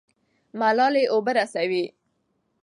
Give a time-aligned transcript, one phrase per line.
[0.59, 1.85] ملالۍ اوبه رسوي.